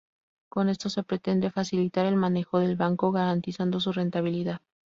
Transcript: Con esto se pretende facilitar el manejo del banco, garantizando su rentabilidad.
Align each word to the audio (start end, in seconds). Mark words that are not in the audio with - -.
Con 0.49 0.67
esto 0.69 0.89
se 0.89 1.03
pretende 1.03 1.51
facilitar 1.51 2.07
el 2.07 2.15
manejo 2.15 2.57
del 2.57 2.75
banco, 2.75 3.11
garantizando 3.11 3.79
su 3.79 3.91
rentabilidad. 3.91 4.59